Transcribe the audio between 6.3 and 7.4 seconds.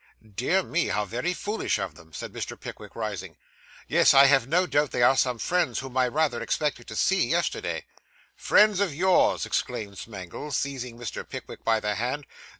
expected to see,